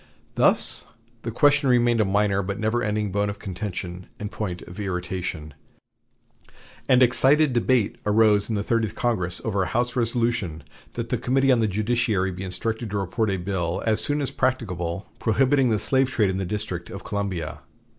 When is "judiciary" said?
11.67-12.31